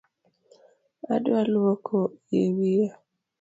[1.13, 1.97] Adwa luoko
[2.29, 2.93] yie wiya